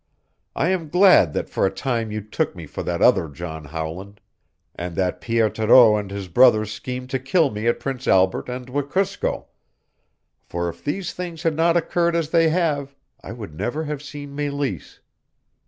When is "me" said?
2.55-2.65, 7.51-7.67